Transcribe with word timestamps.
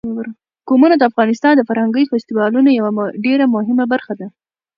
قومونه 0.67 0.95
د 0.97 1.03
افغانستان 1.11 1.53
د 1.55 1.61
فرهنګي 1.69 2.03
فستیوالونو 2.11 2.69
یوه 2.79 2.91
ډېره 3.25 3.45
مهمه 3.55 3.85
برخه 3.93 4.13
ده. 4.19 4.27